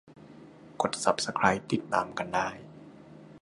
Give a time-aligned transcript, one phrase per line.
[0.81, 2.49] กดซับสไครบ์ติดตามกันได้